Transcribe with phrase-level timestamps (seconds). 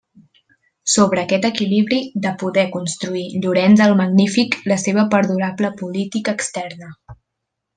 [0.93, 6.91] Sobre aquest equilibri de poder construir Llorenç el Magnífic la seva perdurable política externa.